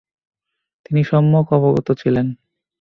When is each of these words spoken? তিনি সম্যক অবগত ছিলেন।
তিনি 0.85 1.01
সম্যক 1.03 1.47
অবগত 1.53 1.87
ছিলেন। 1.91 2.27